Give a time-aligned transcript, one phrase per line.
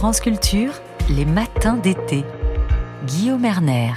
[0.00, 0.72] France Culture,
[1.10, 2.24] les matins d'été.
[3.04, 3.92] Guillaume Erner.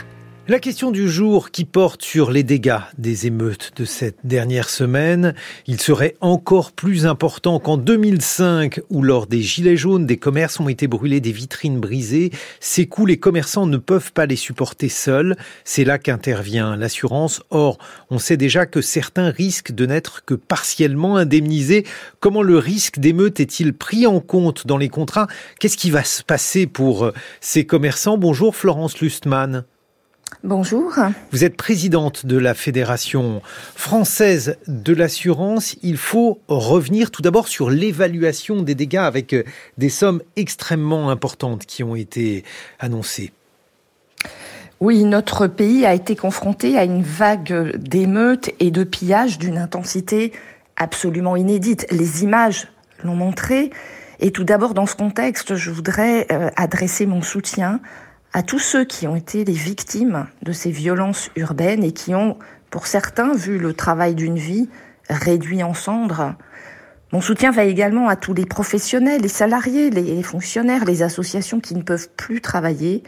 [0.49, 5.35] La question du jour qui porte sur les dégâts des émeutes de cette dernière semaine,
[5.67, 10.67] il serait encore plus important qu'en 2005 où lors des gilets jaunes des commerces ont
[10.67, 12.31] été brûlés, des vitrines brisées.
[12.59, 15.37] Ces coûts, les commerçants ne peuvent pas les supporter seuls.
[15.63, 17.41] C'est là qu'intervient l'assurance.
[17.49, 17.77] Or,
[18.09, 21.85] on sait déjà que certains risquent de n'être que partiellement indemnisés.
[22.19, 25.27] Comment le risque d'émeute est-il pris en compte dans les contrats?
[25.61, 28.17] Qu'est-ce qui va se passer pour euh, ces commerçants?
[28.17, 29.63] Bonjour Florence Lustmann.
[30.43, 30.93] Bonjour.
[31.31, 33.41] Vous êtes présidente de la Fédération
[33.75, 35.75] française de l'assurance.
[35.83, 39.43] Il faut revenir tout d'abord sur l'évaluation des dégâts avec euh,
[39.77, 42.43] des sommes extrêmement importantes qui ont été
[42.79, 43.31] annoncées.
[44.79, 50.33] Oui, notre pays a été confronté à une vague d'émeutes et de pillages d'une intensité
[50.75, 51.87] absolument inédite.
[51.91, 52.67] Les images
[53.03, 53.69] l'ont montré.
[54.19, 57.79] Et tout d'abord, dans ce contexte, je voudrais euh, adresser mon soutien
[58.33, 62.37] à tous ceux qui ont été les victimes de ces violences urbaines et qui ont,
[62.71, 64.69] pour certains, vu le travail d'une vie
[65.09, 66.33] réduit en cendres.
[67.11, 71.75] Mon soutien va également à tous les professionnels, les salariés, les fonctionnaires, les associations qui
[71.75, 73.03] ne peuvent plus travailler,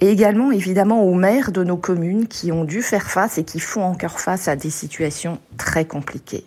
[0.00, 3.60] et également évidemment aux maires de nos communes qui ont dû faire face et qui
[3.60, 6.46] font encore face à des situations très compliquées.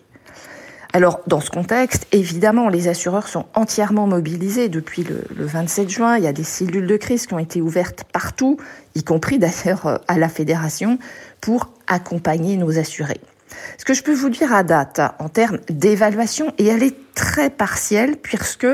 [0.92, 6.16] Alors, dans ce contexte, évidemment, les assureurs sont entièrement mobilisés depuis le, 27 juin.
[6.16, 8.56] Il y a des cellules de crise qui ont été ouvertes partout,
[8.94, 10.98] y compris d'ailleurs euh, à la fédération,
[11.40, 13.20] pour accompagner nos assurés.
[13.76, 17.50] Ce que je peux vous dire à date en termes d'évaluation, et elle est très
[17.50, 18.66] partielle puisque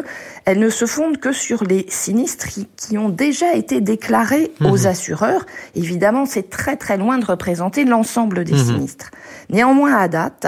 [0.45, 4.67] elle ne se fonde que sur les sinistres qui ont déjà été déclarés mmh.
[4.67, 5.47] aux assureurs.
[5.75, 8.67] Évidemment, c'est très très loin de représenter l'ensemble des mmh.
[8.67, 9.11] sinistres.
[9.49, 10.47] Néanmoins, à date,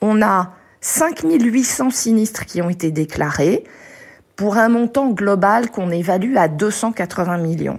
[0.00, 0.52] on a
[0.84, 3.64] 5800 sinistres qui ont été déclarés
[4.36, 7.78] pour un montant global qu'on évalue à 280 millions.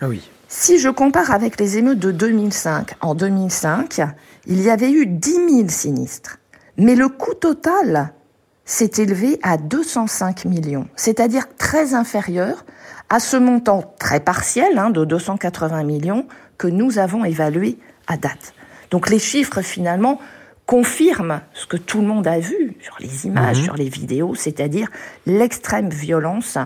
[0.00, 0.28] Ah oui.
[0.48, 4.00] Si je compare avec les émeutes de 2005, en 2005,
[4.46, 6.40] il y avait eu 10 000 sinistres.
[6.76, 8.12] Mais le coût total
[8.64, 12.64] s'est élevé à 205 millions, c'est-à-dire très inférieur
[13.08, 16.26] à ce montant très partiel hein, de 280 millions
[16.58, 17.78] que nous avons évalué
[18.08, 18.52] à date.
[18.90, 20.18] Donc les chiffres finalement
[20.72, 23.64] confirme ce que tout le monde a vu sur les images, mhm.
[23.64, 24.88] sur les vidéos, c'est-à-dire
[25.26, 26.56] l'extrême violence,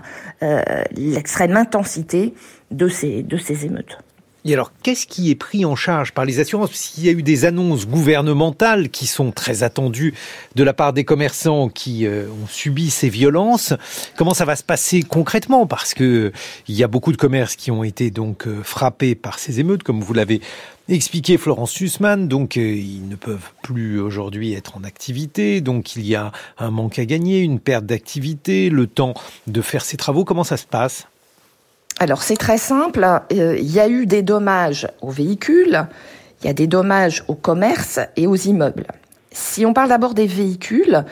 [0.43, 0.61] euh,
[0.95, 2.33] l'extrême intensité
[2.71, 3.97] de ces, de ces émeutes.
[4.47, 6.71] Et alors, qu'est-ce qui est pris en charge par les assurances?
[6.71, 10.13] S'il y a eu des annonces gouvernementales qui sont très attendues
[10.55, 13.73] de la part des commerçants qui euh, ont subi ces violences,
[14.15, 15.67] comment ça va se passer concrètement?
[15.67, 16.31] Parce que
[16.69, 19.83] il y a beaucoup de commerces qui ont été donc euh, frappés par ces émeutes,
[19.83, 20.39] comme vous l'avez
[20.87, 22.29] expliqué Florence Sussman.
[22.29, 25.59] Donc, euh, ils ne peuvent plus aujourd'hui être en activité.
[25.59, 29.13] Donc, il y a un manque à gagner, une perte d'activité, le temps
[29.47, 30.23] de faire ces travaux.
[30.23, 31.05] Comment ça se passe?
[31.99, 35.87] Alors c'est très simple, euh, il y a eu des dommages aux véhicules,
[36.41, 38.85] il y a des dommages aux commerces et aux immeubles.
[39.31, 41.05] Si on parle d'abord des véhicules,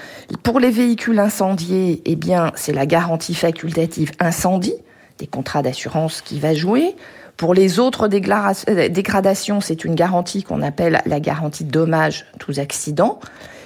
[0.44, 4.76] pour les véhicules incendiés, eh bien, c'est la garantie facultative incendie
[5.18, 6.96] des contrats d'assurance qui va jouer.
[7.38, 12.60] Pour les autres euh, dégradations, c'est une garantie qu'on appelle la garantie de dommages tous
[12.60, 13.20] accidents.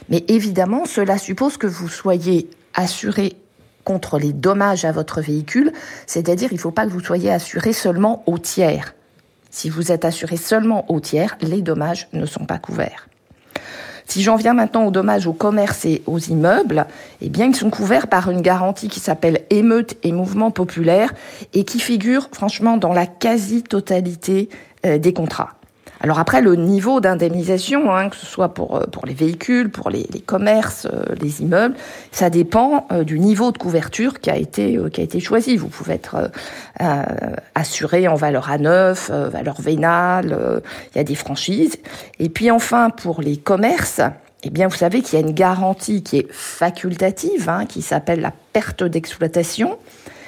[0.09, 3.35] Mais évidemment, cela suppose que vous soyez assuré
[3.89, 5.73] contre les dommages à votre véhicule,
[6.05, 8.93] c'est-à-dire il ne faut pas que vous soyez assuré seulement au tiers.
[9.49, 13.07] Si vous êtes assuré seulement au tiers, les dommages ne sont pas couverts.
[14.05, 16.85] Si j'en viens maintenant aux dommages aux commerces et aux immeubles,
[17.21, 21.11] eh bien, ils sont couverts par une garantie qui s'appelle émeute et mouvement populaire
[21.55, 24.49] et qui figure franchement dans la quasi-totalité
[24.85, 25.58] euh, des contrats.
[26.01, 29.89] Alors après, le niveau d'indemnisation, hein, que ce soit pour, euh, pour les véhicules, pour
[29.89, 31.75] les, les commerces, euh, les immeubles,
[32.11, 35.57] ça dépend euh, du niveau de couverture qui a été, qui a été choisi.
[35.57, 36.31] Vous pouvez être
[37.55, 40.61] assuré en valeur à neuf, valeur vénale,
[40.93, 41.77] il y a des franchises.
[42.19, 44.01] Et puis enfin, pour les commerces,
[44.43, 48.21] eh bien, vous savez qu'il y a une garantie qui est facultative, hein, qui s'appelle
[48.21, 49.77] la perte d'exploitation,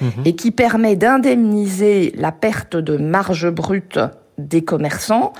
[0.00, 0.10] mhm.
[0.26, 3.98] et qui permet d'indemniser la perte de marge brute
[4.38, 5.32] des commerçants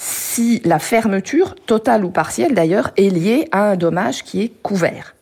[0.00, 5.16] si la fermeture, totale ou partielle d'ailleurs, est liée à un dommage qui est couvert.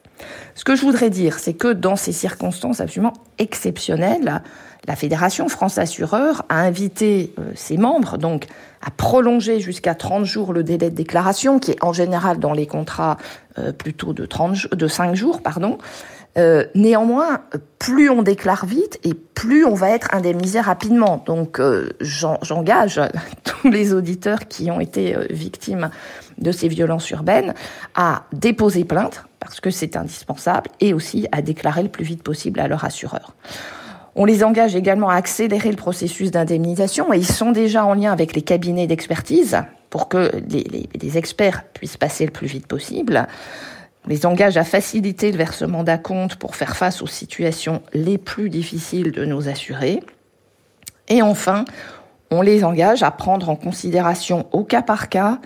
[0.54, 4.42] Ce que je voudrais dire, c'est que dans ces circonstances absolument exceptionnelles,
[4.86, 8.46] la Fédération France Assureur a invité euh, ses membres donc
[8.82, 12.66] à prolonger jusqu'à 30 jours le délai de déclaration, qui est en général dans les
[12.66, 13.16] contrats
[13.58, 15.40] euh, plutôt de, 30, de 5 jours,
[16.38, 17.40] euh, néanmoins,
[17.78, 21.22] plus on déclare vite et plus on va être indemnisé rapidement.
[21.24, 23.00] Donc euh, j'engage
[23.44, 25.90] tous les auditeurs qui ont été euh, victimes
[26.38, 27.54] de ces violences urbaines
[27.94, 32.60] à déposer plainte, parce que c'est indispensable, et aussi à déclarer le plus vite possible
[32.60, 33.34] à leur assureur.
[34.14, 38.12] On les engage également à accélérer le processus d'indemnisation et ils sont déjà en lien
[38.12, 39.58] avec les cabinets d'expertise
[39.90, 43.26] pour que les, les, experts puissent passer le plus vite possible.
[44.06, 48.50] On les engage à faciliter le versement d'acompte pour faire face aux situations les plus
[48.50, 50.00] difficiles de nos assurés.
[51.08, 51.64] Et enfin,
[52.30, 55.40] on les engage à prendre en considération au cas par cas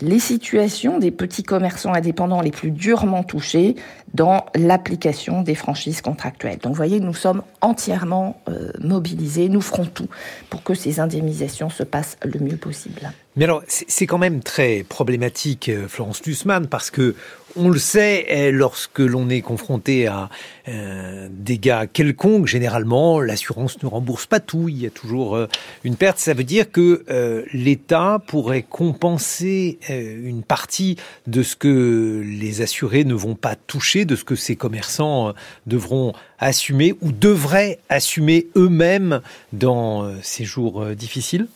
[0.00, 3.76] les situations des petits commerçants indépendants les plus durement touchés
[4.12, 6.58] dans l'application des franchises contractuelles.
[6.58, 10.08] Donc vous voyez, nous sommes entièrement euh, mobilisés, nous ferons tout
[10.50, 13.10] pour que ces indemnisations se passent le mieux possible.
[13.36, 17.14] Mais alors, c'est quand même très problématique, euh, Florence Lussmann, parce que
[17.56, 20.28] on le sait, eh, lorsque l'on est confronté à
[20.68, 24.68] euh, dégâts quelconques, généralement, l'assurance ne rembourse pas tout.
[24.68, 25.46] Il y a toujours euh,
[25.84, 26.18] une perte.
[26.18, 30.96] Ça veut dire que euh, l'État pourrait compenser une partie
[31.26, 35.32] de ce que les assurés ne vont pas toucher, de ce que ces commerçants
[35.66, 39.20] devront assumer ou devraient assumer eux-mêmes
[39.52, 41.46] dans ces jours difficiles?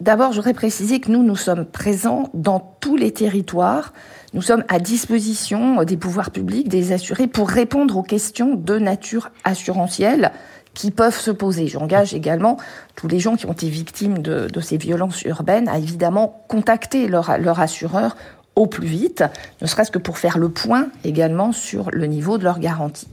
[0.00, 3.92] D'abord, je voudrais préciser que nous, nous sommes présents dans tous les territoires
[4.32, 9.30] nous sommes à disposition des pouvoirs publics, des assurés, pour répondre aux questions de nature
[9.42, 10.30] assurantielle
[10.72, 11.66] qui peuvent se poser.
[11.66, 12.56] J'engage également
[12.94, 17.38] tous les gens qui ont été victimes de, ces violences urbaines à évidemment contacter leur,
[17.38, 18.16] leur assureur
[18.54, 19.24] au plus vite,
[19.62, 23.08] ne serait-ce que pour faire le point également sur le niveau de leur garantie.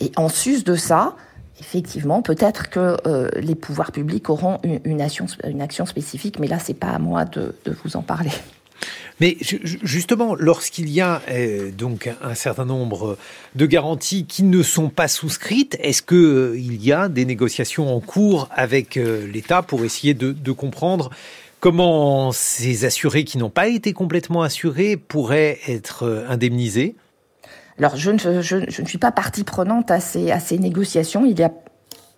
[0.00, 1.14] Et en sus de ça,
[1.60, 5.26] effectivement, peut-être que euh, les pouvoirs publics auront une, action,
[5.86, 8.30] spécifique, mais là, c'est pas à moi de vous en parler.
[9.20, 13.18] Mais justement, lorsqu'il y a euh, donc un certain nombre
[13.56, 18.00] de garanties qui ne sont pas souscrites, est-ce qu'il euh, y a des négociations en
[18.00, 21.10] cours avec l'État pour essayer de, comprendre
[21.60, 26.94] comment ces assurés qui n'ont pas été complètement assurés pourraient être indemnisés?
[27.78, 31.24] Alors, je ne, je, ne, suis pas partie prenante à ces, à ces négociations.
[31.24, 31.52] Il y a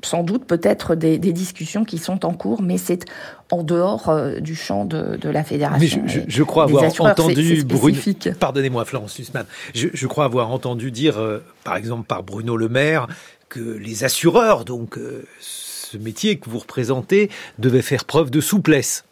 [0.03, 3.05] sans doute peut-être des, discussions qui sont en cours, mais c'est
[3.51, 6.03] en dehors euh, du champ de, la fédération.
[6.05, 7.99] Mais je, crois avoir entendu Bruno.
[8.39, 9.45] Pardonnez-moi, Florence Sussman.
[9.75, 13.07] Je, crois avoir entendu dire, euh, par exemple, par Bruno Le Maire,
[13.49, 19.05] que les assureurs, donc euh, ce métier que vous représentez, devaient faire preuve de souplesse.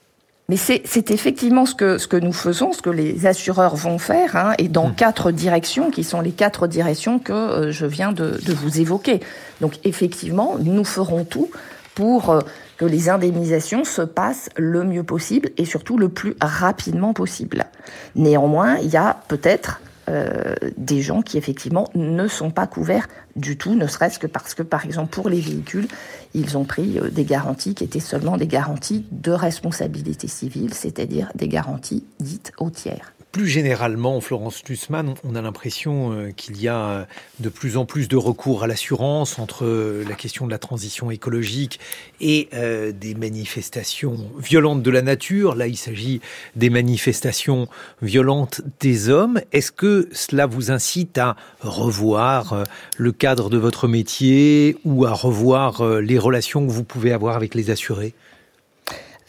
[0.49, 4.35] Mais c'est effectivement ce que, ce que nous faisons, ce que les assureurs vont faire,
[4.35, 4.95] hein, et dans hmm.
[4.95, 9.21] quatre directions, qui sont les quatre directions que euh, je viens de, de, vous évoquer.
[9.61, 11.51] Donc effectivement, nous ferons tout
[11.95, 12.41] pour euh,
[12.79, 17.67] que les indemnisations se passent le mieux possible et surtout le plus rapidement possible.
[18.15, 23.59] Néanmoins, il y a peut-être euh, des gens qui effectivement ne sont pas couverts du
[23.59, 25.87] tout, ne serait-ce que parce que, par exemple, pour les véhicules,
[26.35, 31.31] ils ont pris euh, des garanties qui étaient seulement des garanties de responsabilité civile, c'est-à-dire
[31.35, 36.69] des garanties dites au tiers plus généralement, Florence Lussmann, on a l'impression euh, qu'il y
[36.69, 37.05] a euh,
[37.41, 41.11] de plus en plus de recours à l'assurance entre euh, la question de la transition
[41.11, 41.79] écologique
[42.21, 45.55] et des manifestations violentes de la nature.
[45.55, 46.21] Là, il s'agit
[46.57, 47.69] des manifestations
[48.03, 49.41] violentes des hommes.
[49.53, 52.65] Est-ce que cela vous incite à revoir
[52.97, 57.55] le cadre de votre métier ou à revoir les relations que vous pouvez avoir avec
[57.55, 58.15] les assurés?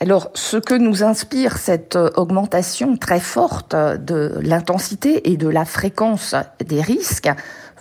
[0.02, 5.66] Alors, ce que nous inspire cette euh, augmentation très forte de l'intensité et de la
[5.66, 6.36] fréquence
[6.66, 7.30] des risques,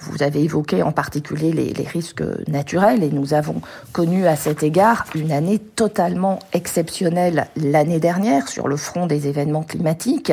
[0.00, 3.60] vous avez évoqué en particulier les, risques naturels et nous avons
[3.92, 9.64] connu à cet égard une année totalement exceptionnelle l'année dernière sur le front des événements
[9.64, 10.32] climatiques.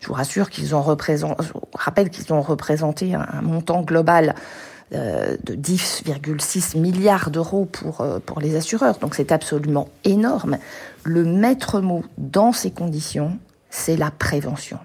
[0.00, 4.73] Je vous rassure qu'ils ont représenté, je rappelle qu'ils ont représenté un montant global euh,
[4.92, 8.98] de 10,6 milliards d'euros pour, euh, pour les assureurs.
[8.98, 10.58] Donc c'est absolument énorme.
[11.04, 13.38] Le maître mot dans ces conditions,
[13.70, 14.78] c'est la prévention.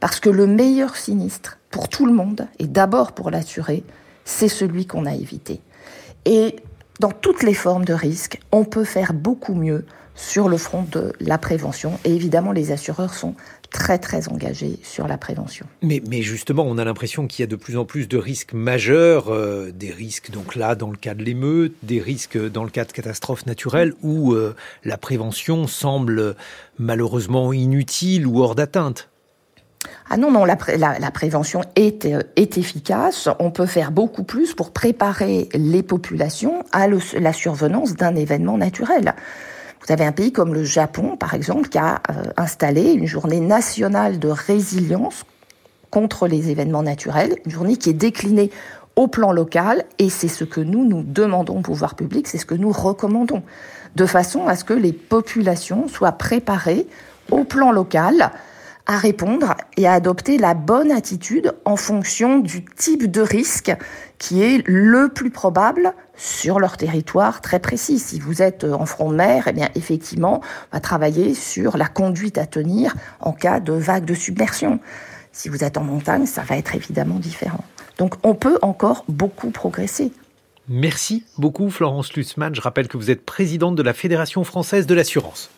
[0.00, 3.84] Parce que le meilleur sinistre pour tout le monde, et d'abord pour l'assuré,
[4.24, 5.60] c'est celui qu'on a évité.
[6.24, 6.56] Et
[7.00, 9.84] dans toutes les formes de risque, on peut faire beaucoup mieux
[10.14, 11.98] sur le front de la prévention.
[12.04, 13.34] Et évidemment, les assureurs sont
[13.70, 15.66] très très engagés sur la prévention.
[15.82, 18.54] Mais, mais justement, on a l'impression qu'il y a de plus en plus de risques
[18.54, 22.70] majeurs, euh, des risques donc là dans le cas de l'émeute, des risques dans le
[22.70, 26.36] cas de catastrophes naturelles où euh, la prévention semble
[26.78, 29.10] malheureusement inutile ou hors d'atteinte.
[30.08, 33.28] Ah non, non, la, prévention est, euh, est, efficace.
[33.40, 39.14] On peut faire beaucoup plus pour préparer les populations à la survenance d'un événement naturel.
[39.84, 43.40] Vous avez un pays comme le Japon, par exemple, qui a euh, installé une journée
[43.40, 45.24] nationale de résilience
[45.90, 48.50] contre les événements naturels, une journée qui est déclinée
[48.94, 52.46] au plan local, et c'est ce que nous, nous demandons au pouvoir public, c'est ce
[52.46, 53.42] que nous recommandons,
[53.94, 56.86] de façon à ce que les populations soient préparées
[57.30, 58.30] au plan local
[58.86, 63.74] à répondre et à adopter la bonne attitude en fonction du type de risque
[64.18, 67.98] qui est le plus probable sur leur territoire très précis.
[67.98, 70.40] Si vous êtes en front de mer, eh bien effectivement,
[70.72, 74.80] on va travailler sur la conduite à tenir en cas de vague de submersion.
[75.32, 77.64] Si vous êtes en montagne, ça va être évidemment différent.
[77.98, 80.12] Donc on peut encore beaucoup progresser.
[80.68, 82.54] Merci beaucoup Florence Lutzmann.
[82.54, 85.50] Je rappelle que vous êtes présidente de la Fédération française de l'assurance.